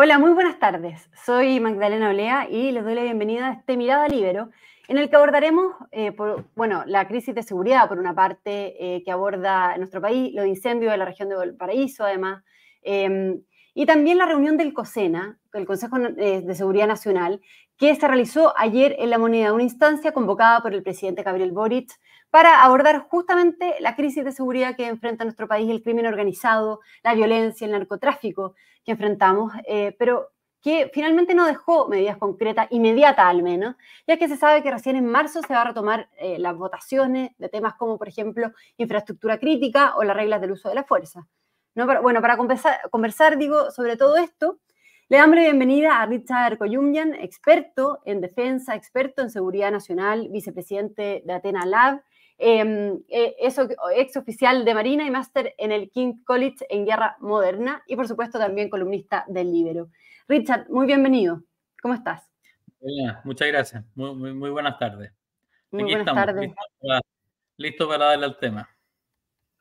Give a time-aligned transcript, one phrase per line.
[0.00, 1.10] Hola, muy buenas tardes.
[1.26, 4.48] Soy Magdalena Olea y les doy la bienvenida a este Mirada Libero,
[4.86, 9.02] en el que abordaremos, eh, por, bueno, la crisis de seguridad, por una parte, eh,
[9.02, 12.44] que aborda nuestro país, los incendios de la región de Valparaíso, además,
[12.82, 13.42] em,
[13.78, 17.40] y también la reunión del COSENA, el Consejo eh, de Seguridad Nacional,
[17.76, 21.92] que se realizó ayer en la moneda, una instancia convocada por el presidente Gabriel Boric
[22.28, 27.14] para abordar justamente la crisis de seguridad que enfrenta nuestro país, el crimen organizado, la
[27.14, 33.44] violencia, el narcotráfico que enfrentamos, eh, pero que finalmente no dejó medidas concretas, inmediatas al
[33.44, 33.76] menos,
[34.08, 37.30] ya que se sabe que recién en marzo se va a retomar eh, las votaciones
[37.38, 41.28] de temas como, por ejemplo, infraestructura crítica o las reglas del uso de la fuerza.
[41.78, 41.86] ¿No?
[42.02, 44.58] bueno, para conversar, conversar, digo, sobre todo esto,
[45.08, 51.22] le damos la bienvenida a Richard Coyumyan, experto en defensa, experto en seguridad nacional, vicepresidente
[51.24, 52.02] de Atena Lab,
[52.36, 57.94] eh, ex oficial de Marina y máster en el King College en Guerra Moderna y
[57.94, 59.88] por supuesto también columnista del Libero.
[60.26, 61.44] Richard, muy bienvenido.
[61.80, 62.28] ¿Cómo estás?
[63.22, 63.84] muchas gracias.
[63.94, 65.12] Muy, muy, buenas tardes.
[65.70, 66.50] Muy buenas tardes.
[67.56, 68.68] listo para darle al tema.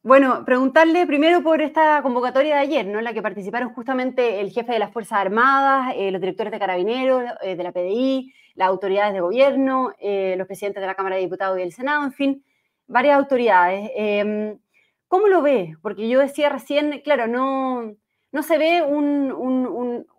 [0.07, 2.99] Bueno, preguntarle primero por esta convocatoria de ayer, ¿no?
[2.99, 6.59] En la que participaron justamente el jefe de las Fuerzas Armadas, eh, los directores de
[6.59, 11.17] Carabineros, eh, de la PDI, las autoridades de gobierno, eh, los presidentes de la Cámara
[11.17, 12.45] de Diputados y del Senado, en fin,
[12.87, 13.91] varias autoridades.
[13.97, 14.57] Em,
[15.09, 15.75] ¿Cómo lo ve?
[15.81, 17.93] Porque yo decía recién, claro, no,
[18.31, 19.67] no se ve un, un,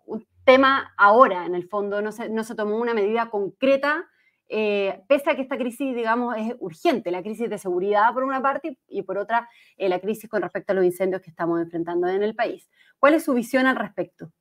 [0.05, 4.07] un, tema ahora, en el fondo, no se, no se tomó una medida concreta
[4.51, 8.41] eh, pese a que esta crisis, digamos, es urgente, la crisis de seguridad por una
[8.41, 9.47] parte y por otra
[9.77, 12.67] eh, la crisis con respecto a los incendios que estamos enfrentando en el país.
[12.97, 14.31] ¿Cuál es su visión al respecto?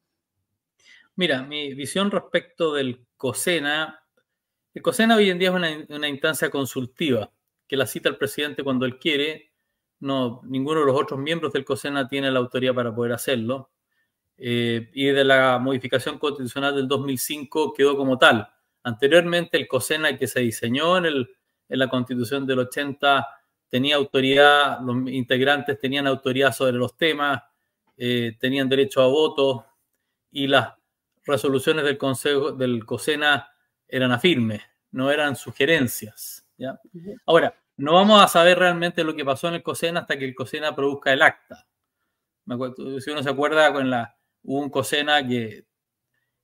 [1.14, 4.02] Mira, mi visión respecto del COSENA,
[4.72, 7.30] el COSENA hoy en día es una, instancia consultiva
[7.66, 9.52] que la cita el presidente cuando él quiere,
[10.00, 13.70] no, ninguno de los otros miembros del COSENA tiene la autoridad para poder hacerlo.
[14.38, 18.48] Eh, y de la modificación constitucional del 2005 quedó como tal.
[18.88, 21.28] Anteriormente el COSENA que se diseñó en, el,
[21.68, 23.26] en la constitución del 80
[23.68, 27.42] tenía autoridad, los integrantes tenían autoridad sobre los temas,
[27.98, 29.66] eh, tenían derecho a voto
[30.30, 30.72] y las
[31.24, 33.50] resoluciones del Consejo del COSENA
[33.86, 34.62] eran afirmes,
[34.92, 36.46] no eran sugerencias.
[36.56, 36.80] ¿ya?
[37.26, 40.34] Ahora, no vamos a saber realmente lo que pasó en el COSENA hasta que el
[40.34, 41.66] COSENA produzca el acta.
[43.00, 45.67] si uno se acuerda, con la, hubo un COSENA que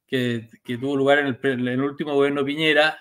[0.06, 0.48] que,
[0.80, 2.98] tuvo lugar en el, último gobierno Piñera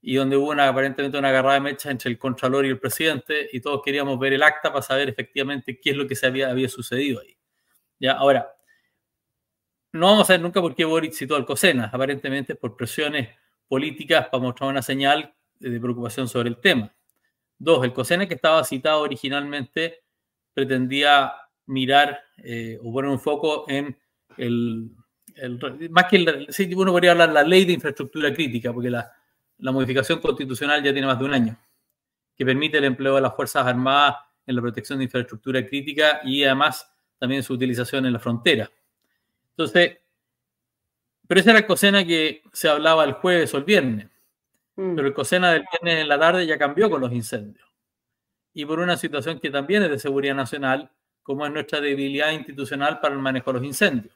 [0.00, 3.48] y donde hubo una, aparentemente una agarrada de mecha entre el Contralor y el presidente
[3.52, 6.50] y todos queríamos ver el acta para saber efectivamente qué es lo que se había,
[6.50, 7.36] había sucedido ahí.
[7.98, 8.12] ¿Ya?
[8.12, 8.54] Ahora,
[9.92, 13.28] no vamos a ver nunca por qué Boric citó al COSENA, aparentemente por presiones
[13.68, 16.94] políticas para mostrar una señal de preocupación sobre el tema.
[17.58, 20.02] Dos, el COSENA que estaba citado originalmente
[20.52, 21.32] pretendía
[21.66, 23.96] mirar eh, o poner un foco en
[24.36, 24.90] el,
[25.90, 29.10] más que el, sí, uno podría hablar de la ley de infraestructura crítica, porque la,
[29.58, 31.56] la, modificación constitucional ya tiene más de un año,
[32.36, 36.44] que permite el empleo de las Fuerzas Armadas en la protección de infraestructura crítica y
[36.44, 38.70] además también su utilización en la frontera.
[39.50, 39.98] Entonces,
[41.26, 44.08] pero esa era el COSENA que se hablaba el jueves o el viernes,
[44.76, 44.94] mm.
[44.94, 47.66] pero el COSENA del viernes en la tarde ya cambió con los incendios.
[48.52, 50.90] Y por una situación que también es de seguridad nacional,
[51.22, 54.14] como es nuestra debilidad institucional para el manejo de los incendios.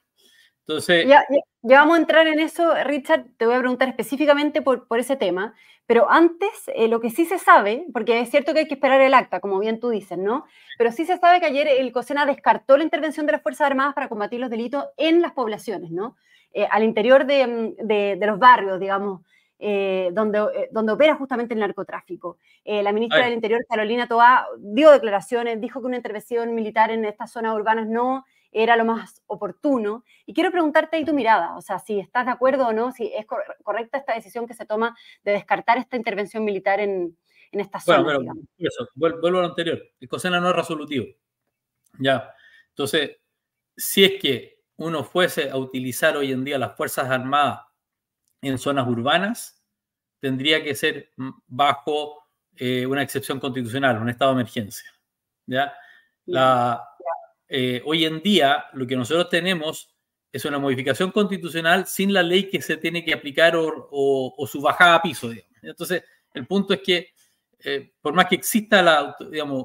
[0.69, 1.07] Entonces...
[1.07, 1.25] Ya,
[1.63, 5.55] vamos a entrar en eso, Richard, te voy a preguntar específicamente por, por ese tema,
[5.87, 9.01] pero antes, eh, lo que sí se sabe, porque es cierto que hay que esperar
[9.01, 10.45] el acta, como bien tú dices, ¿no?
[10.77, 13.95] Pero sí se sabe que ayer el COSENA descartó la intervención de las Fuerzas Armadas
[13.95, 16.17] para combatir los delitos en las poblaciones, ¿no?
[16.53, 19.23] Eh, al interior de, mm, de, de, los barrios, digamos,
[19.59, 22.37] eh, donde, donde opera justamente el narcotráfico.
[22.65, 27.33] la ministra del Interior, Carolina Toá, dio declaraciones, dijo que una intervención militar en estas
[27.33, 30.05] zonas urbanas no era lo más oportuno.
[30.27, 33.13] Y quiero preguntarte ahí tu mirada, o sea, si estás de acuerdo o no, si
[33.15, 33.27] es
[33.63, 37.17] correcta esta decisión que se toma de descartar esta intervención militar en,
[37.53, 38.03] en esta zona.
[38.03, 41.07] Bueno, eso, vuelvo a lo anterior, el COSENA no es resolutivo.
[41.99, 42.35] Ya,
[42.69, 43.19] entonces,
[43.77, 47.67] si es que uno fuese a utilizar hoy en día las Fuerzas Armadas
[48.41, 49.65] en zonas urbanas,
[50.21, 51.13] tendría que ser
[51.47, 52.25] bajo
[52.57, 54.89] eh, una excepción constitucional, un estado de emergencia.
[55.47, 55.75] ¿ya?
[56.27, 56.89] La,
[57.49, 59.95] eh, hoy en día lo que nosotros tenemos
[60.31, 64.97] es una modificación constitucional sin la ley que se tiene que aplicar o, su bajada
[64.97, 65.31] a piso.
[65.63, 66.05] Entonces,
[66.35, 67.09] el punto es que
[67.61, 69.17] eh, por más que exista la,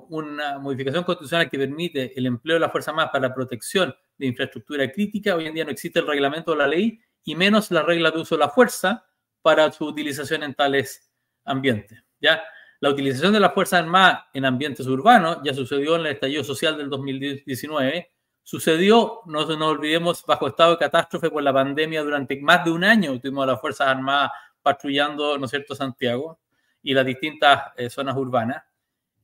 [0.10, 4.26] una modificación constitucional que permite el empleo de la Fuerza Armada para la protección de
[4.26, 7.84] infraestructura crítica, hoy en día no existe el reglamento de la ley y menos la
[7.84, 9.06] regla de uso de la fuerza
[9.42, 11.12] para su utilización en tales
[11.44, 12.04] ambientes.
[12.20, 12.42] ¿ya?
[12.84, 16.76] La utilización de las Fuerzas Armadas en ambientes urbanos ya sucedió en el estallido social
[16.76, 18.12] del 2019,
[18.44, 22.84] Sucedió, no nos olvidemos, bajo estado de catástrofe por la pandemia durante más de un
[22.84, 24.32] año tuvimos las Fuerzas Armadas
[24.62, 26.42] patrullando, ¿no es cierto?, Santiago
[26.82, 28.62] y las distintas eh, zonas urbanas.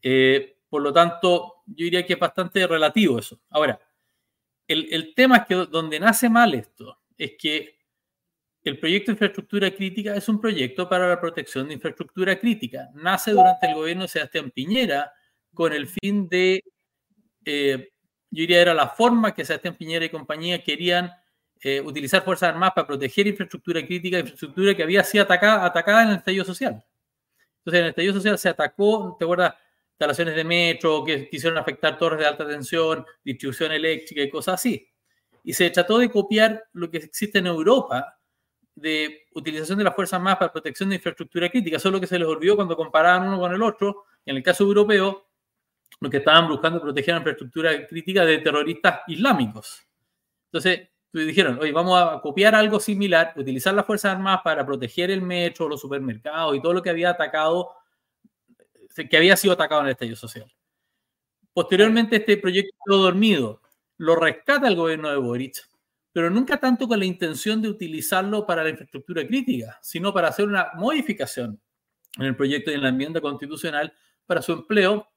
[0.02, 3.42] Eh, por lo tanto, yo diría que es bastante relativo eso.
[3.50, 3.78] Ahora,
[4.70, 7.79] el, el, tema es que donde nace mal esto es que
[8.69, 12.89] el proyecto de infraestructura crítica es un proyecto para la protección de infraestructura crítica.
[12.94, 15.12] Nace durante el gobierno de Sebastián Piñera
[15.54, 16.63] con el fin de
[17.45, 17.89] eh,
[18.31, 21.12] yo diría era la forma que Sebastián Piñera y compañía querían
[21.62, 26.10] eh, utilizar Fuerzas Armadas para proteger infraestructura crítica, infraestructura que había sido atacada, atacada en
[26.10, 26.83] el estallido social.
[27.57, 29.56] Entonces, en el estallido social se atacó, ¿te acuerdas?
[29.94, 34.88] Instalaciones de metro que quisieron afectar torres de alta tensión, distribución eléctrica y cosas así.
[35.44, 38.19] Y se trató de copiar lo que existe en Europa
[38.80, 42.28] de utilización de las Fuerzas Armadas para protección de infraestructura crítica, solo que se les
[42.28, 44.06] olvidó cuando comparaban uno con el otro.
[44.26, 45.28] En el caso europeo,
[46.00, 49.81] lo que estaban buscando proteger la infraestructura crítica de terroristas islámicos.
[50.46, 55.22] Entonces, dijeron, oye, vamos a copiar algo similar, utilizar las Fuerzas Armadas para proteger el
[55.22, 57.72] metro, los supermercados y todo lo que había atacado,
[59.10, 60.52] que había sido atacado en el estallido social.
[61.54, 63.62] Posteriormente, este proyecto dormido.
[63.98, 65.69] Lo rescata el gobierno de Boric,
[66.12, 70.48] pero nunca tanto con la intención de utilizarlo para la infraestructura crítica, sino para hacer
[70.48, 71.60] una modificación
[72.18, 73.94] en el proyecto y en la enmienda constitucional
[74.26, 75.08] para su empleo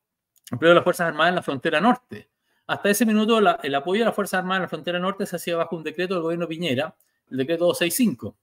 [0.50, 2.28] empleo de las Fuerzas Armadas en la frontera norte.
[2.66, 5.56] Hasta ese minuto, el apoyo a las Fuerzas Armadas en la frontera norte se hacía
[5.56, 6.94] bajo un decreto del gobierno Piñera,
[7.30, 8.36] el decreto 265.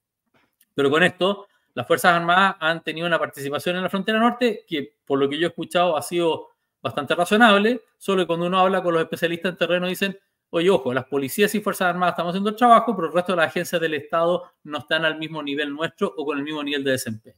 [0.73, 4.95] Pero con esto, las Fuerzas Armadas han tenido una participación en la frontera norte que,
[5.05, 6.49] por lo que yo he escuchado, ha sido
[6.81, 10.17] bastante razonable, solo que cuando uno habla con los especialistas en terreno dicen,
[10.51, 13.37] oye, ojo, las policías y Fuerzas Armadas estamos haciendo el trabajo, pero el resto de
[13.37, 16.83] las agencias del Estado no están al mismo nivel nuestro o con el mismo nivel
[16.83, 17.37] de desempeño.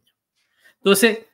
[0.78, 1.26] Entonces,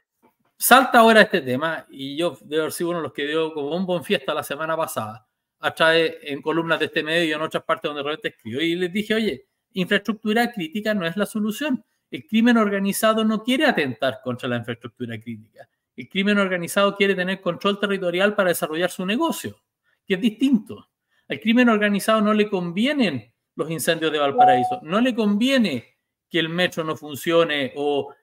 [0.57, 3.75] salta ahora este tema, y yo debo haber sido uno de los que dio como
[3.75, 5.27] un buen fiesta la semana pasada,
[5.59, 8.75] a través en columnas de este medio y en otras partes donde realmente escribo, y
[8.75, 11.83] les dije, oye, infraestructura crítica no es la solución.
[12.09, 15.67] El crimen organizado no quiere atentar contra la infraestructura crítica.
[15.95, 19.57] El crimen organizado quiere tener control territorial para desarrollar su negocio,
[20.05, 20.89] que es distinto.
[21.29, 25.97] Al crimen organizado no le convienen los incendios de Valparaíso, no le conviene
[26.29, 28.13] que el metro no funcione o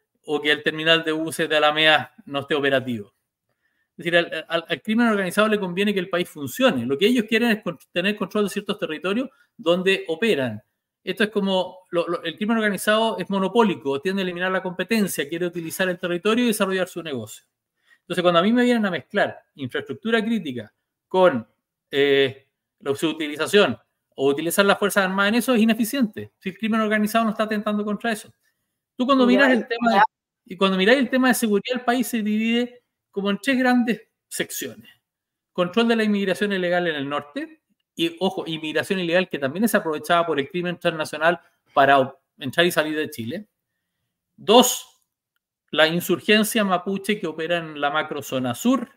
[0.42, 3.14] que el terminal de buses de Alameda no esté operativo.
[3.96, 6.84] Es decir, al, crimen organizado le conviene que el país funcione.
[6.84, 7.62] Lo que ellos quieren es
[7.92, 10.60] tener control de ciertos territorios donde operan.
[11.04, 11.78] Esto es como
[12.24, 16.48] el crimen organizado es monopólico, tiende a eliminar la competencia, quiere utilizar el territorio y
[16.48, 17.44] desarrollar su negocio.
[18.00, 20.72] Entonces, cuando a mí me vienen a mezclar infraestructura crítica
[21.06, 21.46] con
[21.90, 22.43] eh,
[22.84, 23.78] la utilización
[24.14, 26.32] o utilizar las Fuerzas Armadas en eso, es ineficiente.
[26.38, 28.32] Si el crimen organizado no está atentando contra eso.
[28.96, 30.02] Tú cuando miras el tema de
[30.46, 34.02] y cuando miráis el tema de seguridad, el país se divide como en tres grandes
[34.28, 34.90] secciones.
[35.52, 37.62] Control de la inmigración ilegal en el norte,
[37.96, 41.40] y ojo, inmigración ilegal que también es aprovechada por el crimen transnacional
[41.72, 43.48] para entrar y salir de Chile.
[44.36, 45.00] Dos,
[45.70, 48.90] la insurgencia mapuche que opera en la macrozona sur,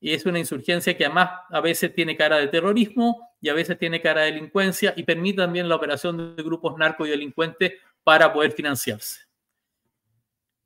[0.00, 3.78] y es una insurgencia que además a veces tiene cara de terrorismo y a veces
[3.78, 7.72] tiene cara de delincuencia y permite también la operación de grupos narco y delincuentes
[8.04, 9.20] para poder financiarse.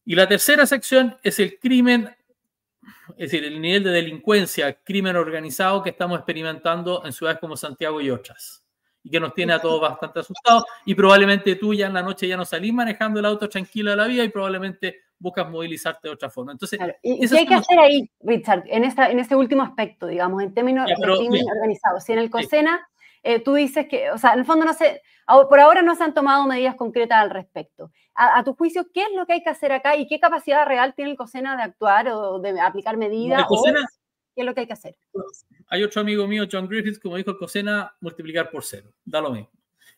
[0.05, 2.15] Y la tercera sección es el crimen,
[3.11, 8.01] es decir, el nivel de delincuencia, crimen organizado que estamos experimentando en ciudades como Santiago
[8.01, 8.65] y otras.
[9.03, 10.65] Y que nos tiene a todos bastante asustados.
[10.85, 13.97] Y probablemente tú ya en la noche ya no salís manejando el auto tranquilo de
[13.97, 16.53] la vida y probablemente buscas movilizarte de otra forma.
[16.53, 20.43] Entonces, ¿Y qué hay que hacer ahí, Richard, en, esta, en este último aspecto, digamos,
[20.43, 22.01] en términos de crimen organizado?
[22.01, 22.89] Si en el COSENA
[23.23, 25.03] eh, tú dices que, o sea, en el fondo no se,
[25.49, 27.93] por ahora no se han tomado medidas concretas al respecto.
[28.15, 30.95] A, tu juicio, ¿qué es lo que hay que hacer acá y qué capacidad real
[30.95, 33.47] tiene el COSENA de actuar o de aplicar medidas?
[34.35, 34.97] ¿Qué es lo que hay que hacer?
[35.69, 38.93] Hay otro amigo mío, John Griffiths, como dijo el COSENA, multiplicar por cero.
[39.05, 39.51] Da lo mismo.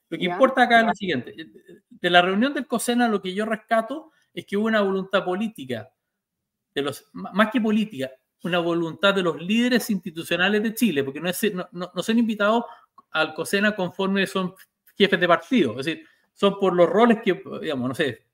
[0.09, 1.35] Lo que importa acá es lo siguiente.
[1.88, 5.91] De la reunión del COSENA, lo que yo rescato es que hubo una voluntad política,
[6.75, 8.11] de los, más que política,
[8.45, 12.19] una voluntad de los líderes institucionales de Chile, porque no, es, no, no, no son
[12.19, 12.65] invitados
[13.11, 14.55] al COSENA conforme son
[14.97, 18.27] jefes de partido, es decir, son por los roles que, digamos, no sé,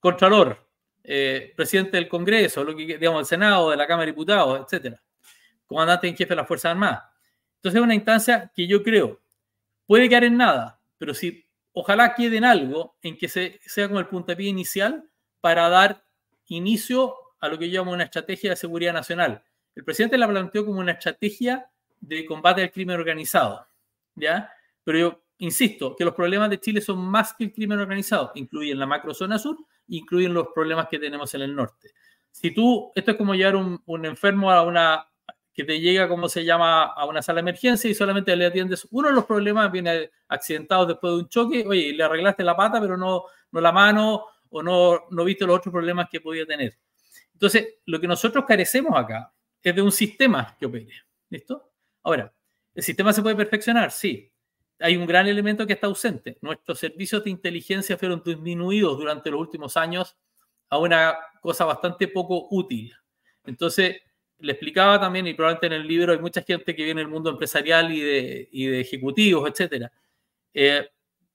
[0.00, 0.66] Contralor,
[1.04, 5.02] eh, presidente del Congreso, lo que, digamos, del Senado, de la Cámara de Diputados, etcétera,
[5.66, 7.04] comandante en jefe de las Fuerzas Armadas.
[7.56, 9.20] Entonces es una instancia que yo creo
[9.86, 14.00] puede quedar en nada, pero si ojalá quede en algo en que se, sea como
[14.00, 15.09] el puntapié inicial
[15.40, 16.04] para dar
[16.46, 19.42] inicio a lo que yo llamo una estrategia de seguridad nacional.
[19.74, 21.70] El presidente la planteó como una estrategia
[22.00, 23.66] de combate al crimen organizado.
[24.14, 24.52] ¿ya?
[24.84, 28.78] Pero yo insisto que los problemas de Chile son más que el crimen organizado, incluyen
[28.78, 29.56] la macrozona sur,
[29.88, 31.92] incluyen los problemas que tenemos en el norte.
[32.30, 35.08] Si tú, esto es como llevar un, enfermo a una,
[35.52, 38.86] que te llega, como se llama, a una sala de emergencia y solamente le atiendes
[38.90, 42.80] uno de los problemas, viene accidentado después de un choque, oye, le arreglaste la pata,
[42.80, 46.78] pero no, no la mano, o no, no viste los otros problemas que podía tener.
[47.32, 50.92] Entonces, lo que nosotros carecemos acá es de un sistema que opere.
[51.30, 51.72] ¿Listo?
[52.02, 52.32] Ahora,
[52.74, 53.90] ¿el sistema se puede perfeccionar?
[53.90, 54.30] Sí.
[54.78, 56.38] Hay un gran elemento que está ausente.
[56.40, 60.16] Nuestros servicios de inteligencia fueron disminuidos durante los últimos años
[60.68, 62.94] a una cosa bastante poco útil.
[63.44, 63.96] Entonces,
[64.38, 67.30] le explicaba también, y probablemente en el libro hay mucha gente que viene del mundo
[67.30, 69.90] empresarial y de, y de ejecutivos, etc.
[70.54, 70.88] Eh,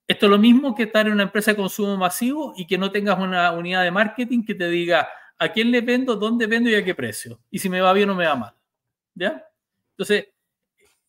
[0.08, 2.90] esto es lo mismo que estar en una empresa de consumo masivo y que no
[2.90, 5.08] tengas una unidad de marketing que te diga
[5.38, 7.40] a quién le vendo, dónde vendo y a qué precio.
[7.50, 8.54] Y si me va bien o me va mal.
[9.14, 9.44] ¿Ya?
[9.90, 10.28] Entonces,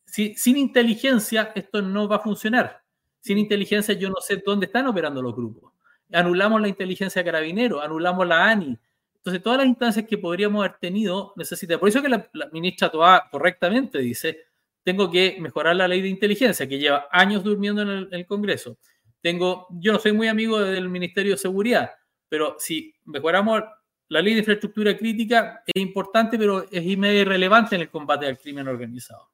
[0.06, 2.82] si, sin inteligencia esto no va a funcionar.
[3.20, 5.74] Sin inteligencia yo no sé dónde están operando los grupos.
[6.12, 8.80] Anulamos la inteligencia carabinero, anulamos la ANI,
[9.28, 11.78] entonces, todas las instancias que podríamos haber tenido necesita.
[11.78, 14.46] Por eso que la, ministra Toa correctamente dice:
[14.88, 18.78] tengo que mejorar la ley de inteligencia, que lleva años durmiendo en el, Congreso.
[19.22, 21.92] Tengo, yo no soy muy amigo del Ministerio de Seguridad,
[22.30, 23.64] pero si mejoramos
[24.08, 28.66] la ley de infraestructura crítica, es importante, pero es irrelevante en el combate al crimen
[28.70, 29.30] organizado.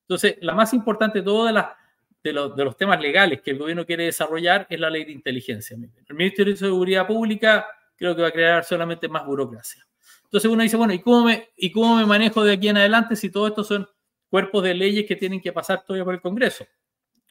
[0.00, 1.66] Entonces, la más importante de todas las
[2.20, 5.12] de los, de los, temas legales que el gobierno quiere desarrollar es la ley de
[5.12, 5.76] inteligencia.
[6.08, 9.86] El Ministerio de Seguridad Pública creo que va a crear solamente más burocracia.
[10.24, 13.14] Entonces uno dice, bueno, ¿y cómo me, y cómo me manejo de aquí en adelante
[13.14, 13.88] si todo esto son
[14.28, 16.66] cuerpos de leyes que tienen que pasar todavía por el Congreso?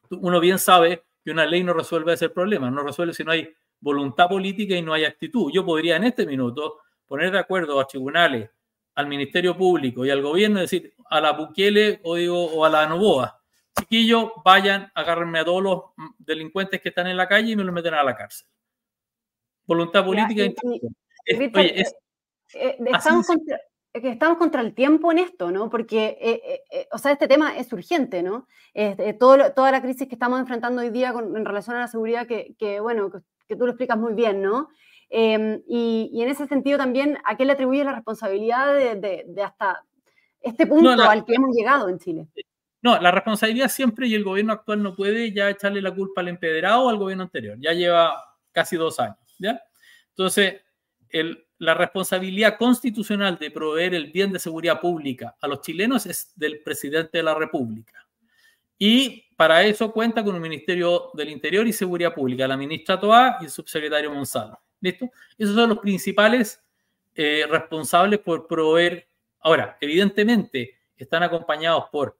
[0.09, 3.53] Uno bien sabe que una ley no resuelve ese problema, no resuelve si no hay
[3.79, 5.51] voluntad política y no hay actitud.
[5.53, 8.49] Yo podría en este minuto poner de acuerdo a tribunales,
[8.95, 12.69] al Ministerio Público y al gobierno y decir a la Bukele o, digo, o a
[12.69, 13.39] la Novoa,
[13.77, 15.81] chiquillos, vayan, agárrenme a todos los
[16.17, 18.47] delincuentes que están en la calle y me los meten a la cárcel
[19.67, 20.43] voluntad política.
[22.85, 23.59] estamos, contra,
[23.93, 25.69] el tiempo en esto, ¿no?
[25.69, 28.47] Porque, eh, eh, eh, o sea, este tema es urgente, ¿no?
[29.19, 32.27] todo, toda la crisis que estamos enfrentando hoy día con, en relación a la seguridad,
[32.27, 33.09] que, bueno,
[33.47, 34.69] que, tú lo explicas muy bien, ¿no?
[35.09, 39.83] Em, y, en ese sentido también, ¿a qué le atribuye la responsabilidad de, hasta
[40.41, 42.27] este punto al que hemos llegado en Chile?
[42.83, 46.27] No, la responsabilidad siempre y el gobierno actual no puede ya echarle la culpa al
[46.27, 47.57] empedrado o al gobierno anterior.
[47.59, 48.13] Ya lleva
[48.51, 49.17] casi dos años.
[49.39, 49.59] ¿ya?
[50.09, 50.61] Entonces,
[51.59, 56.61] la responsabilidad constitucional de proveer el bien de seguridad pública a los chilenos es del
[56.61, 58.05] presidente de la República.
[58.77, 63.37] Y para eso cuenta con un Ministerio del Interior y Seguridad Pública, la ministra Toá
[63.41, 64.59] y el subsecretario Monsalvo.
[64.79, 65.09] ¿Listo?
[65.37, 66.61] Esos son los principales
[67.15, 69.07] eh, responsables por proveer.
[69.39, 72.17] Ahora, evidentemente, están acompañados por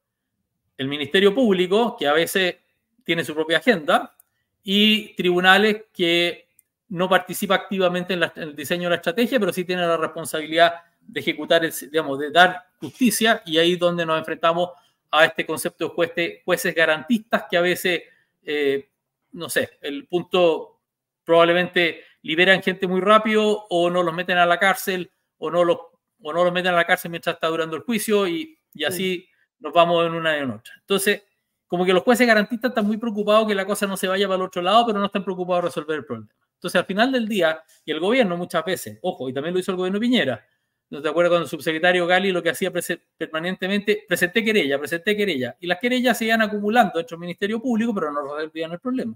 [0.77, 2.55] el Ministerio Público, que a veces
[3.03, 4.15] tiene su propia agenda,
[4.63, 6.46] y tribunales que
[6.89, 11.19] no participa activamente en, el diseño de la estrategia, pero sí tiene la responsabilidad de
[11.19, 14.71] ejecutar, el, digamos, de dar justicia y ahí es donde nos enfrentamos
[15.11, 18.03] a este concepto de jueces, garantistas que a veces,
[18.43, 18.89] eh,
[19.31, 20.81] no sé, el punto
[21.23, 25.77] probablemente liberan gente muy rápido o no los meten a la cárcel o no los,
[26.21, 29.27] o no los meten a la cárcel mientras está durando el juicio y, y así
[29.59, 30.73] nos vamos en una y en otra.
[30.79, 31.23] Entonces,
[31.67, 34.37] como que los jueces garantistas están muy preocupados que la cosa no se vaya para
[34.37, 36.31] el otro lado, pero no están preocupados de resolver el problema.
[36.57, 39.71] Entonces, al final del día, y el gobierno muchas veces, ojo, y también lo hizo
[39.71, 40.43] el gobierno Piñera,
[40.89, 42.71] ¿no te acuerdas cuando el subsecretario Gali lo que hacía
[43.15, 44.05] permanentemente?
[44.07, 48.11] Presenté querella, presenté querella, y las querellas se iban acumulando dentro del Ministerio Público, pero
[48.11, 49.15] no resolvían el problema.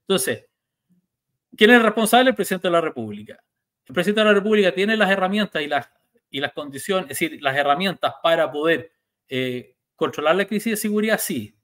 [0.00, 0.44] Entonces,
[1.56, 2.30] ¿quién es el responsable?
[2.30, 3.42] El presidente de la República.
[3.86, 5.90] El presidente de la República tiene las herramientas y las,
[6.28, 8.92] y las condiciones, es decir, las herramientas para poder
[9.28, 11.56] eh, controlar la crisis de seguridad, sí,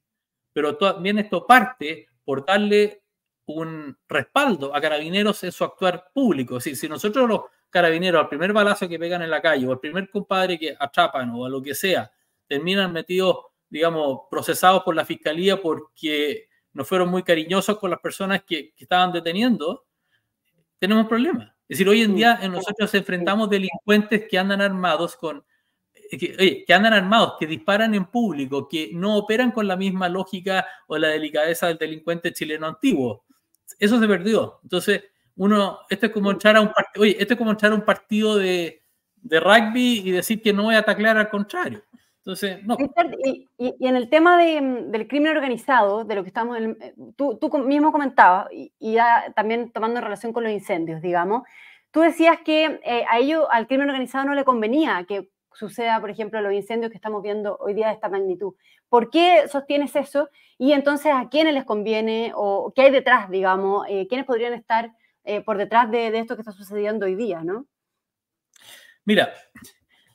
[0.52, 2.99] pero también esto parte por darle
[3.54, 6.60] un respaldo a carabineros en su actuar público.
[6.60, 7.40] Si, si nosotros los
[7.70, 11.30] carabineros, al primer balazo que pegan en la calle o al primer compadre que atrapan
[11.30, 12.10] o a lo que sea,
[12.46, 13.36] terminan metidos,
[13.68, 19.12] digamos, procesados por la fiscalía porque no fueron muy cariñosos con las personas que, estaban
[19.12, 19.86] deteniendo,
[20.78, 21.48] tenemos problemas.
[21.68, 25.44] Es decir, hoy en día nosotros enfrentamos delincuentes que andan armados con
[26.10, 30.66] que, que, andan armados, que disparan en público, que no operan con la misma lógica
[30.88, 33.24] o la delicadeza del delincuente chileno antiguo
[33.78, 34.60] eso se perdió.
[34.62, 35.04] Entonces,
[35.36, 37.84] uno, esto es como entrar a un partido, oye, esto es como entrar a un
[37.84, 38.82] partido de,
[39.22, 41.82] de rugby y decir que no voy a taclear al contrario.
[42.18, 42.76] Entonces, no.
[43.24, 46.58] Y, y, en el tema de, del crimen organizado, de lo que estamos,
[47.16, 51.44] tú, tú, mismo comentabas, y, ya también tomando en relación con los incendios, digamos,
[51.90, 56.10] tú decías que eh, a ello, al crimen organizado no le convenía que suceda, por
[56.10, 58.54] ejemplo, los incendios que estamos viendo hoy día de esta magnitud.
[58.90, 60.28] ¿Por qué sostienes eso?
[60.58, 63.86] Y entonces, ¿a quiénes les conviene o qué hay detrás, digamos?
[63.88, 64.92] Eh, ¿Quiénes podrían estar
[65.24, 67.66] eh, por detrás de, esto que está sucediendo hoy día, no?
[69.04, 69.32] Mira,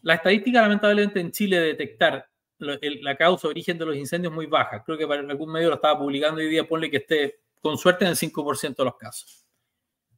[0.02, 4.46] la estadística lamentablemente en Chile de detectar la causa, origen de los incendios es muy
[4.46, 4.84] baja.
[4.84, 8.06] Creo que para algún medio lo estaba publicando hoy día, ponle que esté con suerte
[8.06, 9.46] en el 5% de los casos.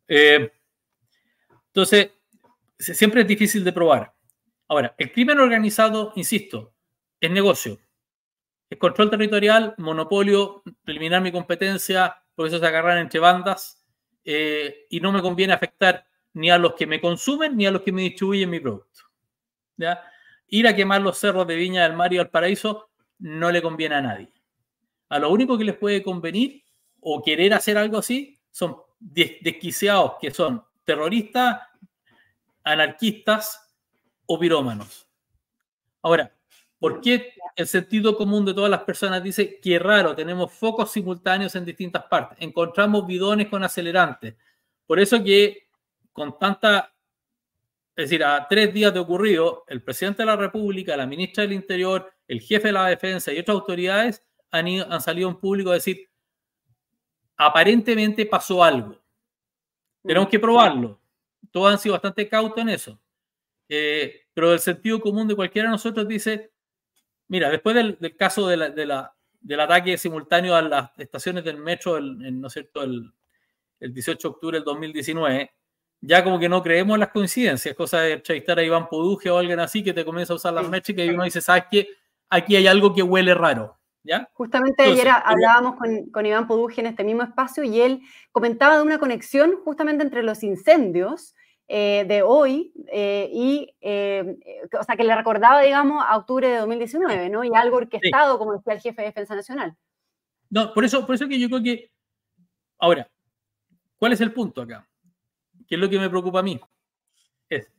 [0.07, 0.51] Eh,
[1.67, 2.11] entonces,
[2.77, 4.13] siempre es difícil de probar.
[4.67, 6.73] Ahora, el crimen organizado, insisto,
[7.19, 7.79] es negocio.
[8.69, 13.83] Es control territorial, monopolio, eliminar mi competencia, por eso se agarran entre bandas
[14.25, 17.81] eh, y no me conviene afectar ni a los que me consumen ni a los
[17.81, 19.05] que me distribuyen mi producto.
[20.47, 23.95] Ir a quemar los cerros de Viña del Mar y al Paraíso no le conviene
[23.95, 24.31] a nadie.
[25.09, 26.63] A lo único que les puede convenir
[26.99, 31.61] o querer hacer algo así son desquiciados que son terroristas,
[32.63, 33.75] anarquistas
[34.25, 35.07] o pirómanos.
[36.01, 36.36] Ahora,
[36.79, 41.55] ¿por qué el sentido común de todas las personas dice que raro, tenemos focos simultáneos
[41.55, 44.35] en distintas partes, encontramos bidones con acelerantes?
[44.85, 45.67] Por eso que
[46.13, 46.93] con tanta,
[47.95, 51.53] es decir, a tres días de ocurrido, el presidente de la República, la ministra del
[51.53, 55.75] Interior, el jefe de la defensa y otras autoridades han, han salido en público a
[55.75, 56.09] decir,
[57.37, 58.99] aparentemente pasó algo.
[60.03, 60.99] Tenemos que probarlo.
[61.51, 62.99] Todos han sido bastante cautos en eso.
[63.69, 66.51] Eh, pero el sentido común de cualquiera de nosotros dice,
[67.27, 72.39] mira, después del, caso de la, del ataque simultáneo a las estaciones del metro, el,
[72.39, 72.83] ¿no es cierto?
[72.83, 73.13] El,
[73.79, 75.51] 18 de octubre del 2019,
[76.01, 79.37] ya como que no creemos en las coincidencias, cosa de entrevistar a Iván Poduje o
[79.37, 81.87] alguien así que te comienza a usar las métricas y uno dice, ¿sabes qué?
[82.27, 83.77] Aquí hay algo que huele raro.
[84.03, 84.27] ¿Ya?
[84.33, 88.81] Justamente ayer hablábamos con, con, Iván Poduje en este mismo espacio y él comentaba de
[88.81, 91.35] una conexión justamente entre los incendios
[91.69, 94.37] eh, de hoy eh, y, eh,
[94.79, 97.43] o sea, que le recordaba, digamos, a octubre de 2019, ¿no?
[97.43, 99.75] Y algo orquestado, como decía el jefe de Defensa Nacional.
[100.49, 101.91] No, por eso, por eso que yo creo que,
[102.77, 103.09] ahora,
[103.97, 104.87] ¿cuál es el punto acá?
[105.67, 106.57] ¿Qué es lo que me preocupa a mí?
[107.49, 107.69] Es,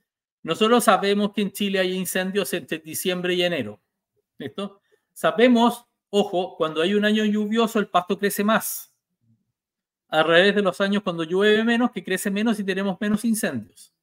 [0.43, 3.81] nosotros sabemos que en Chile hay incendios entre diciembre y enero,
[4.37, 4.83] ¿listo?
[5.15, 8.88] Sabemos, ojo, cuando hay un año lluvioso el pasto crece más
[10.09, 13.95] a revés de los años cuando llueve menos, que crece menos y tenemos menos incendios.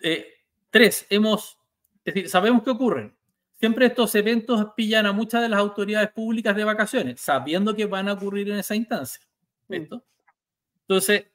[0.00, 0.26] Eh,
[0.70, 1.58] tres, hemos,
[2.04, 3.14] es decir, sabemos qué ocurren.
[3.58, 8.08] Siempre estos eventos pillan a muchas de las autoridades públicas de vacaciones, sabiendo que van
[8.08, 9.22] a ocurrir en esa instancia.
[9.68, 11.26] Entonces,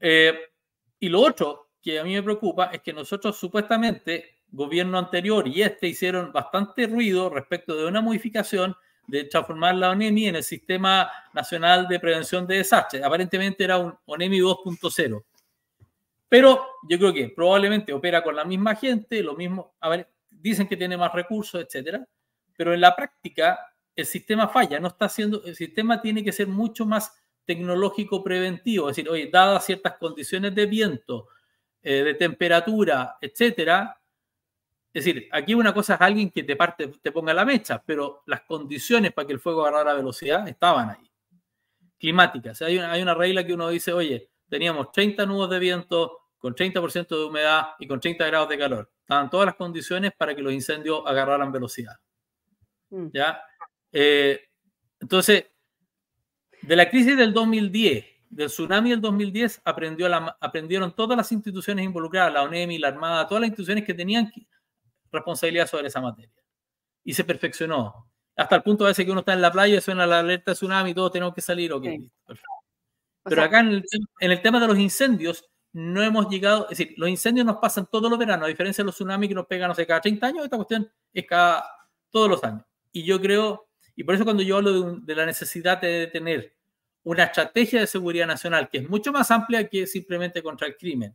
[0.00, 0.34] eh,
[0.98, 5.62] y lo otro que a mí me preocupa es que nosotros supuestamente, gobierno anterior y
[5.62, 11.10] este hicieron bastante ruido respecto de una modificación de transformar la ONEMI en el Sistema
[11.32, 13.02] Nacional de Prevención de Desastres.
[13.02, 15.24] Aparentemente era un ONEMI 2.0.
[16.28, 20.76] Pero yo creo que probablemente opera con la misma gente, lo mismo, a dicen que
[20.76, 22.06] tiene más recursos, etcétera,
[22.56, 23.58] pero en la práctica
[23.96, 27.12] el sistema falla, no está haciendo, el sistema tiene que ser mucho más
[27.44, 31.28] tecnológico preventivo, es decir, oye, dadas ciertas condiciones de viento,
[31.82, 34.00] eh, de temperatura, etcétera,
[34.94, 38.22] es decir, aquí una cosa es alguien que te, parte, te ponga la mecha, pero
[38.26, 41.10] las condiciones para que el fuego agarrara velocidad estaban ahí.
[41.98, 42.62] Climáticas.
[42.62, 46.54] Hay una, hay una regla que uno dice, oye, teníamos 30 nudos de viento con
[46.54, 48.92] 30% de humedad y con 30 grados de calor.
[49.00, 51.96] Estaban todas las condiciones para que los incendios agarraran velocidad.
[52.90, 53.08] Mm.
[53.12, 53.42] ¿Ya?
[53.90, 54.40] Eh,
[55.00, 55.46] entonces,
[56.62, 61.84] de la crisis del 2010, del tsunami del 2010, aprendió la, aprendieron todas las instituciones
[61.84, 64.30] involucradas, la ONEMI, la Armada, todas las instituciones que tenían
[65.14, 66.42] responsabilidad sobre esa materia.
[67.02, 68.10] Y se perfeccionó.
[68.36, 70.54] Hasta el punto de ese que uno está en la playa, suena la alerta de
[70.56, 71.72] tsunami y todos tenemos que salir.
[71.72, 71.86] Ok,
[73.24, 73.84] Pero acá en
[74.20, 78.10] el, tema de los incendios, no hemos llegado, es decir, los incendios nos pasan todos
[78.10, 80.44] los veranos, a diferencia de los tsunamis que nos pegan, no sé, cada 30 años,
[80.44, 81.64] esta cuestión es cada
[82.10, 82.64] todos los años.
[82.92, 86.54] Y yo creo, y por eso cuando yo hablo de, de la necesidad de tener
[87.04, 91.14] una estrategia de seguridad nacional que es mucho más amplia que simplemente contra el crimen.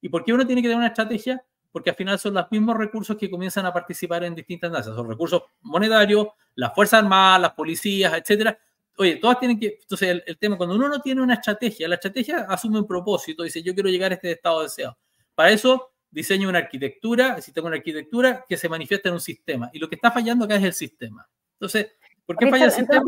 [0.00, 1.44] ¿Y por qué uno tiene que tener una estrategia?
[1.70, 4.94] Porque al final son los mismos recursos que comienzan a participar en distintas danzas.
[4.94, 8.58] Son recursos monetarios, las Fuerzas Armadas, las policías, etcétera.
[8.98, 9.78] Oye, todas tienen que.
[9.80, 13.62] Entonces, el, tema, cuando uno no tiene una estrategia, la estrategia asume un propósito, dice,
[13.62, 14.96] yo quiero llegar a este estado deseado.
[15.34, 19.70] Para eso, diseño una arquitectura, si tengo una arquitectura que se manifiesta en un sistema.
[19.72, 21.28] Y lo que está fallando acá es el sistema.
[21.54, 21.92] Entonces,
[22.24, 23.04] ¿por qué falla el sistema?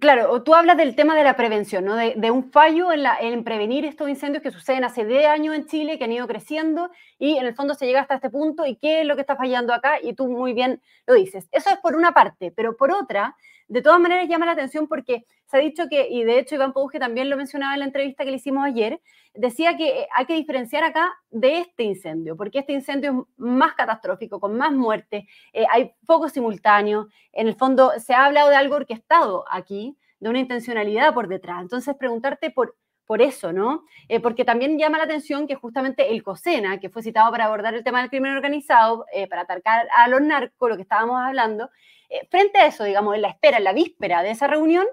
[0.00, 1.96] Claro, tú hablas del tema de la prevención, ¿no?
[1.96, 5.66] de, un fallo en, la, en, prevenir estos incendios que suceden hace 10 años en
[5.66, 8.76] Chile, que han ido creciendo y en el fondo se llega hasta este punto y
[8.76, 11.48] qué es lo que está fallando acá y tú muy bien lo dices.
[11.52, 13.36] Eso es por una parte, pero por otra,
[13.68, 15.24] de todas maneras llama la atención porque
[15.54, 18.24] se ha dicho que, y de hecho Iván Pouge también lo mencionaba en la entrevista
[18.24, 19.00] que le hicimos ayer,
[19.34, 23.74] decía que eh, hay que diferenciar acá de este incendio, porque este incendio es más
[23.74, 28.56] catastrófico, con más muertes, eh, hay focos simultáneos, en el fondo se ha hablado de
[28.56, 31.62] algo orquestado aquí, de una intencionalidad por detrás.
[31.62, 32.74] Entonces, preguntarte por,
[33.06, 33.84] por eso, ¿no?
[34.08, 37.74] Eh, porque también llama la atención que justamente el COSENA, que fue citado para abordar
[37.74, 41.70] el tema del crimen organizado, eh, para atacar a los narcos, lo que estábamos hablando,
[42.08, 44.86] eh, frente a eso, digamos, en la espera, en la víspera de esa reunión,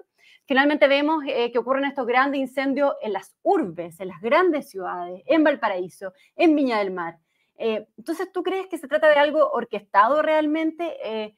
[0.52, 5.42] finalmente vemos que ocurren estos grandes incendios en las urbes, en las grandes ciudades, en
[5.42, 7.16] Valparaíso, en Viña del Mar.
[7.56, 11.34] entonces, ¿tú crees que se trata de algo orquestado realmente?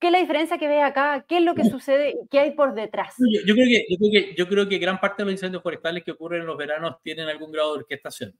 [0.00, 1.26] ¿Qué es la diferencia que ve acá?
[1.28, 2.16] ¿Qué es lo que sucede?
[2.30, 3.14] ¿Qué hay por detrás?
[3.18, 6.02] Yo, creo que, yo, creo que, yo creo que gran parte de los incendios forestales
[6.02, 8.30] que ocurren en los veranos tienen algún grado de orquestación.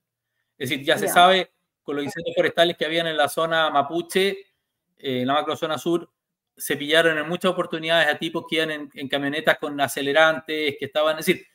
[0.57, 4.31] Es decir, ya se sabe con los incendios forestales que habían en la zona mapuche,
[4.97, 6.11] eh, en la macrozona sur,
[6.61, 11.19] se pillaron en muchas oportunidades a tipos que iban en, camionetas con acelerantes, que estaban,
[11.19, 11.47] es decir,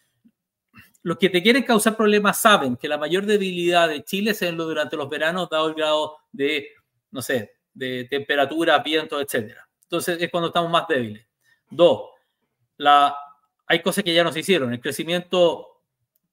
[1.04, 4.66] los que te quieren causar problemas saben que la mayor debilidad de Chile se lo
[4.66, 6.70] durante los veranos, dado el grado de,
[7.12, 11.26] no sé, de temperatura, viento, etcétera entonces es cuando estamos más débiles.
[11.70, 12.10] Dos,
[12.78, 13.16] la,
[13.68, 14.74] hay cosas que ya no se hicieron.
[14.74, 15.84] El crecimiento,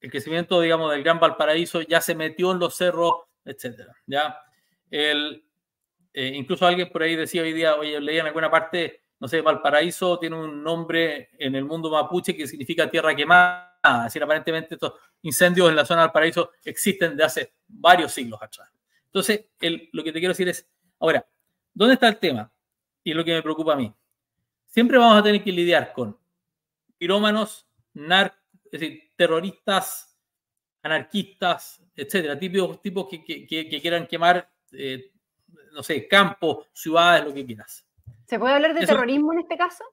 [0.00, 3.94] el crecimiento, digamos, del Gran Valparaíso ya se metió en los cerros, etcétera.
[4.06, 4.38] Ya,
[4.90, 5.44] el,
[6.12, 9.40] eh, incluso alguien por ahí decía hoy día, oye, leía en alguna parte, no sé,
[9.40, 13.70] Valparaíso tiene un nombre en el mundo mapuche que significa tierra quemada.
[13.83, 18.40] Es decir, aparentemente estos incendios en la zona de Valparaíso existen de hace varios siglos
[18.40, 18.70] atrás.
[19.07, 19.46] Entonces,
[19.92, 21.27] lo que te quiero decir es, ahora,
[21.75, 22.53] ¿dónde está el tema?
[23.05, 23.92] y es lo que me preocupa a mí.
[24.66, 26.18] Siempre vamos a tener que lidiar con
[26.98, 28.38] pirómanos, nar
[28.70, 30.18] es decir, terroristas,
[30.83, 35.12] anarquistas, etcétera, tipos, tipos que, que, quieran quemar, eh,
[35.72, 37.85] no sé, campos, ciudades, lo que quieras.
[38.26, 39.85] ¿Se puede hablar de terrorismo en este caso?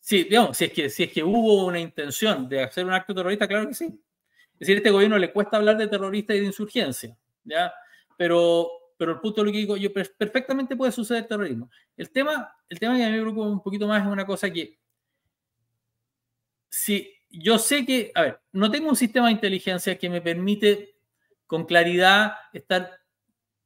[0.00, 3.14] Sí, digamos, si es, que, si es que hubo una intención de hacer un acto
[3.14, 4.02] terrorista, claro que sí.
[4.54, 7.72] Es decir, a este gobierno le cuesta hablar de terrorista y de insurgencia, ¿ya?
[8.16, 11.70] Pero, pero el punto de lo que digo yo, perfectamente puede suceder terrorismo.
[11.96, 14.50] El tema, el tema que a mí me preocupa un poquito más es una cosa
[14.50, 14.78] que,
[16.70, 20.96] si yo sé que, a ver, no tengo un sistema de inteligencia que me permite
[21.46, 22.99] con claridad estar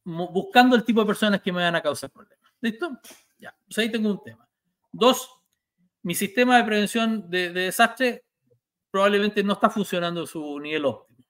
[0.04, 2.50] buscando el tipo de personas que me van a causar problemas.
[2.60, 2.98] ¿Listo?
[3.38, 4.48] Ya, pues ahí tengo un tema.
[4.92, 5.28] Dos,
[6.02, 8.24] mi sistema de prevención de, de desastre
[8.90, 11.24] probablemente no está funcionando a su nivel óptimo.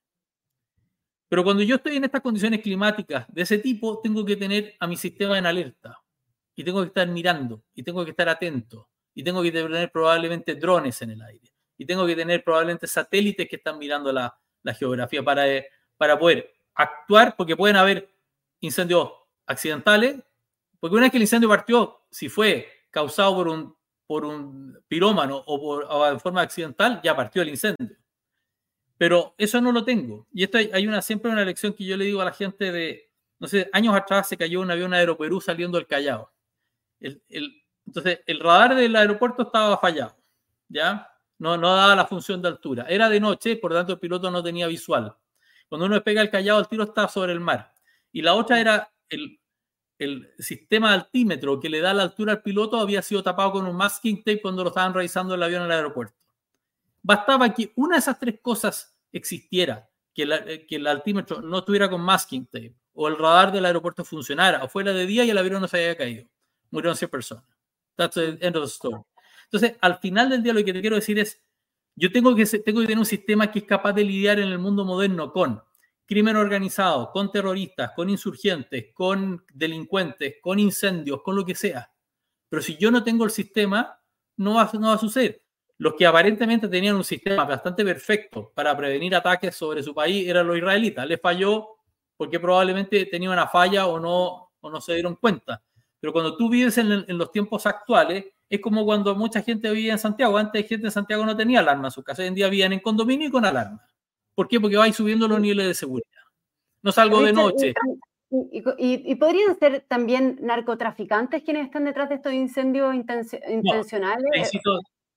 [1.29, 4.87] Pero cuando yo estoy en estas condiciones climáticas de ese tipo, tengo que tener a
[4.87, 5.99] mi sistema en alerta
[6.55, 10.55] y tengo que estar mirando y tengo que estar atento y tengo que tener probablemente
[10.55, 14.39] drones en el aire y tengo que tener probablemente satélites que están mirando la,
[14.79, 18.14] geografía para, eh, para poder actuar porque pueden haber
[18.65, 19.11] incendios
[19.47, 20.17] accidentales,
[20.81, 25.43] porque una vez que el incendio partió, si fue causado por un, por un pirómano
[25.47, 27.97] o, por, en forma accidental, ya partió el incendio.
[28.97, 30.27] Pero eso no lo tengo.
[30.33, 33.11] Y esto hay, una, siempre una lección que yo le digo a la gente de,
[33.39, 36.31] no sé, años atrás se cayó un avión Aeroperú saliendo del Callao.
[37.01, 37.23] El,
[37.87, 40.17] entonces, el radar del aeropuerto estaba fallado,
[40.69, 41.11] ¿ya?
[41.39, 42.87] No, no daba la función de altura.
[42.89, 45.15] Era de noche, por lo tanto el piloto no tenía visual.
[45.69, 47.74] Cuando uno pega el Callao, el tiro está sobre el mar.
[48.15, 49.41] Y la otra era el,
[49.99, 53.77] el sistema altímetro que le da la altura al piloto había sido tapado con un
[53.77, 56.15] masking tape cuando lo estaban revisando el avión en el aeropuerto.
[57.03, 61.91] Bastaba que una de esas tres cosas existiera, que, eh, que el altímetro no estuviera
[61.91, 65.39] con masking tape, o el radar del aeropuerto funcionara, o fuera de día y el
[65.39, 66.29] avión no se haya caído.
[66.71, 67.45] Murieron 100 personas.
[67.97, 69.03] That's the end of the story.
[69.47, 71.43] Entonces, al final del día lo que te quiero decir es,
[71.97, 74.61] yo tengo que, tengo que tener un sistema que es capaz de lidiar en el
[74.61, 75.61] mundo moderno con
[76.07, 81.91] crimen organizado, con terroristas, con insurgentes, con delincuentes, con incendios, con lo que sea.
[82.49, 83.99] Pero si yo no tengo el sistema,
[84.37, 85.43] no va, no va a suceder.
[85.79, 90.47] Los que aparentemente tenían un sistema bastante perfecto para prevenir ataques sobre su país eran
[90.47, 91.07] los israelitas.
[91.07, 91.69] Les falló
[92.17, 95.63] porque probablemente tenían una falla o no, o no se dieron cuenta.
[95.99, 99.99] Pero cuando tú vives en, los tiempos actuales, es como cuando mucha gente vivía en
[99.99, 100.37] Santiago.
[100.37, 102.23] Antes gente en Santiago no tenía alarma en su casa.
[102.23, 103.83] Hoy en día vivían en condominio y con alarma.
[104.35, 104.61] ¿Por qué?
[104.61, 106.09] Porque vais subiendo los niveles de seguridad.
[106.83, 107.75] No salgo de noche.
[108.53, 114.51] Y, podrían ser también narcotraficantes quienes están detrás de estos incendios intencionales.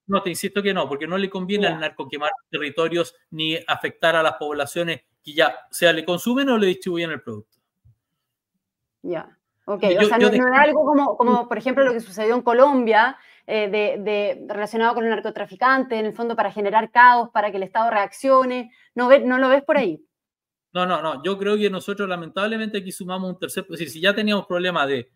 [0.06, 4.16] No, te insisto que no, porque no le conviene al narco quemar territorios ni afectar
[4.16, 7.58] a las poblaciones que ya sea le consumen o le distribuyen el producto.
[9.02, 9.84] Ya, ok.
[10.00, 13.70] o sea, no, es algo como, como, por ejemplo, lo que sucedió en Colombia, eh,
[13.70, 17.90] de, relacionado con el narcotraficante, en el fondo para generar caos, para que el Estado
[17.90, 18.72] reaccione.
[18.94, 20.06] ¿No, no lo ves por ahí?
[20.74, 21.24] No, no, no.
[21.24, 23.64] Yo creo que nosotros lamentablemente aquí sumamos un tercer...
[23.64, 25.12] Es decir, si ya teníamos problemas de,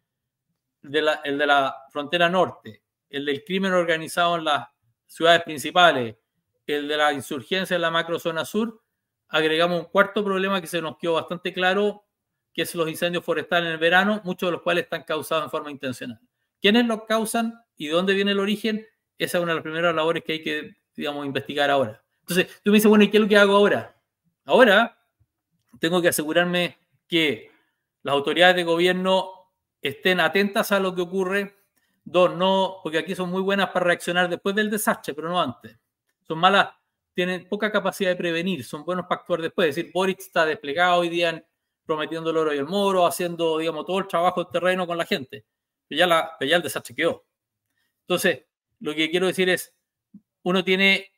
[0.81, 4.73] de la, el de la frontera norte, el del crimen organizado en la
[5.05, 6.15] ciudades principales,
[6.65, 8.81] el de la insurgencia en la macrozona sur,
[9.27, 12.05] agregamos un cuarto problema que se nos quedó bastante claro,
[12.53, 15.49] que es los incendios forestales en el verano, muchos de los cuales están causados en
[15.49, 16.19] forma intencional.
[16.61, 18.85] ¿Quiénes los causan y de dónde viene el origen?
[19.17, 22.03] Esa es una de las primeras labores que hay que, digamos, investigar ahora.
[22.19, 23.99] Entonces, tú me dices, bueno, ¿y qué es lo que hago ahora?
[24.45, 25.03] Ahora
[25.79, 27.49] tengo que asegurarme que
[28.03, 29.31] las autoridades de gobierno
[29.81, 31.55] estén atentas a lo que ocurre.
[32.03, 35.75] Dos, no, porque aquí son muy buenas para reaccionar después del desastre, pero no antes.
[36.21, 36.69] Son malas,
[37.15, 39.69] tienen poca capacidad de prevenir, son buenos para actuar después.
[39.69, 41.43] Es decir, Boric está desplegado hoy día
[41.83, 45.05] prometiendo el oro y el moro, haciendo, digamos, todo el trabajo del terreno con la
[45.07, 45.47] gente.
[45.89, 47.25] La, pero ya el desastre quedó.
[48.11, 48.43] Entonces,
[48.81, 49.73] lo que quiero decir es,
[50.43, 51.13] uno tiene,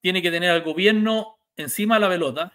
[0.00, 2.52] tiene que tener al gobierno encima de la pelota.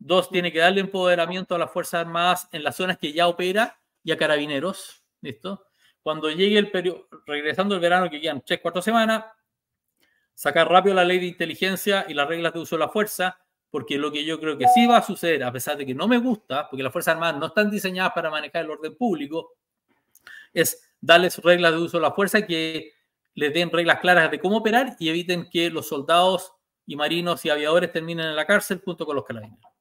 [0.00, 3.78] Dos, tiene que darle empoderamiento a las Fuerzas Armadas en las zonas que ya opera
[4.02, 5.04] y a carabineros.
[5.20, 5.64] ¿Listo?
[6.02, 9.26] Cuando llegue el periodo, regresando el verano, que quedan tres, cuatro semanas,
[10.34, 13.38] sacar rápido la ley de inteligencia y las reglas de uso de la fuerza,
[13.70, 16.08] porque lo que yo creo que sí va a suceder, a pesar de que no
[16.08, 19.52] me gusta, porque las Fuerzas Armadas no están diseñadas para manejar el orden público,
[20.52, 22.94] es darles reglas de uso de la fuerza que
[23.34, 26.52] les den reglas claras de cómo operar y eviten que los soldados
[26.86, 29.72] y marinos y aviadores terminen en la cárcel junto con los carabineros.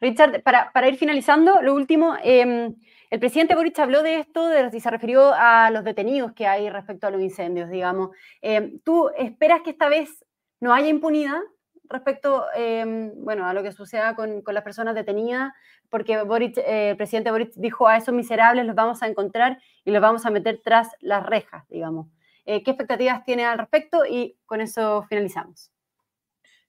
[0.00, 2.74] Richard, para, para, ir finalizando, lo último, em,
[3.10, 6.70] el presidente Boric habló de esto de, y se refirió a los detenidos que hay
[6.70, 8.10] respecto a los incendios, digamos.
[8.40, 10.24] Em, ¿Tú esperas que esta vez
[10.60, 11.40] no haya impunidad
[11.88, 15.52] respecto em, bueno, a lo que suceda con, con, las personas detenidas?
[15.88, 19.90] Porque Boric, eh, el presidente Boric dijo a esos miserables los vamos a encontrar y
[19.90, 22.08] los vamos a meter tras las rejas, digamos.
[22.44, 24.06] Eh, ¿Qué expectativas tiene al respecto?
[24.06, 25.70] Y con eso finalizamos.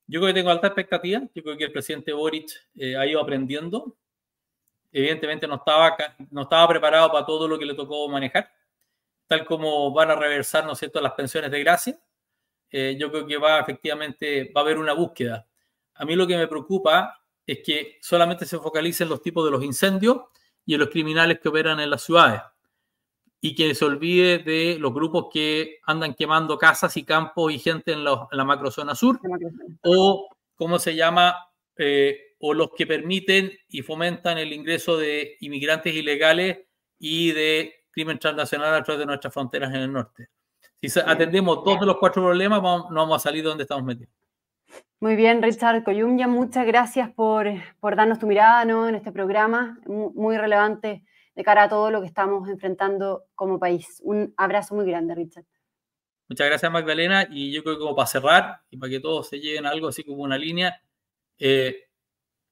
[0.07, 1.21] Yo creo que tengo alta expectativa.
[1.33, 3.95] Yo creo que el presidente Boric eh, ha ido aprendiendo.
[4.91, 5.95] Evidentemente no estaba,
[6.31, 8.51] no estaba preparado para todo lo que le tocó manejar,
[9.27, 11.99] tal como van a reversar, ¿no es cierto?, las pensiones de gracia.
[12.71, 15.47] Eh, yo creo que va efectivamente, va a haber una búsqueda.
[15.95, 19.63] A mí lo que me preocupa es que solamente se focalicen los tipos de los
[19.63, 20.21] incendios
[20.65, 22.41] y en los criminales que operan en las ciudades
[23.41, 27.93] y que se olvide de los grupos que andan quemando casas y campos y gente
[27.93, 29.19] en, la macrozona sur,
[29.83, 31.35] o cómo se llama,
[31.77, 36.59] eh, o los que permiten y fomentan el ingreso de inmigrantes ilegales
[36.97, 40.29] y de crimen transnacional a través de nuestras fronteras en el norte.
[40.81, 44.13] Si atendemos dos de los cuatro problemas, no vamos a salir de donde estamos metidos.
[45.01, 47.47] Muy bien, Richard Coyumya, muchas gracias por,
[47.79, 48.87] por darnos tu mirada ¿no?
[48.87, 51.03] en este programa, muy relevante
[51.35, 54.01] de cara a todo lo que estamos enfrentando como país.
[54.03, 55.45] Un abrazo muy grande, Richard.
[56.27, 57.27] Muchas gracias, Magdalena.
[57.31, 59.87] Y yo creo que como para cerrar y para que todos se lleguen a algo
[59.87, 60.81] así como una línea,
[61.37, 61.87] eh,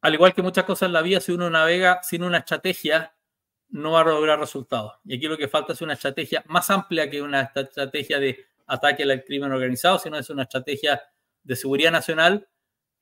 [0.01, 3.13] al igual que muchas cosas en la vida, si uno navega sin una estrategia,
[3.69, 4.93] no va a lograr resultados.
[5.06, 9.03] Y aquí lo que falta es una estrategia más amplia que una estrategia de ataque
[9.03, 11.01] al crimen organizado, sino es una estrategia
[11.43, 12.47] de seguridad nacional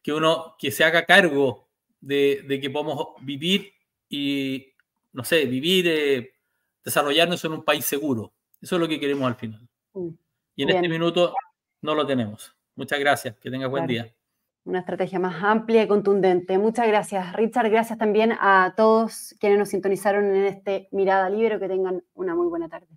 [0.01, 1.67] que uno que se haga cargo
[1.99, 3.73] de, de que podamos vivir
[4.10, 4.73] y,
[5.13, 6.34] no sé, vivir, eh,
[6.84, 8.34] desarrollarnos en un país seguro.
[8.62, 9.67] Eso es lo que queremos al final.
[9.93, 10.10] Mm,
[10.56, 11.34] y en este minuto
[11.82, 12.56] no lo tenemos.
[12.75, 13.36] Muchas gracias.
[13.38, 14.13] Que tengas buen día.
[14.65, 16.58] Una estrategia más amplia y contundente.
[16.58, 17.69] Muchas gracias, Richard.
[17.69, 21.60] Gracias también a todos quienes nos sintonizaron en este Mirada Libero.
[21.60, 22.88] Que tengan una muy buena tarde.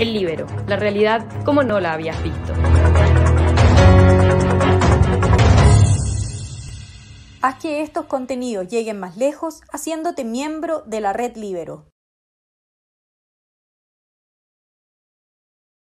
[0.00, 2.52] El Libero, la realidad como no la habías visto.
[7.42, 11.86] Haz que estos contenidos lleguen más lejos haciéndote miembro de la red Libero.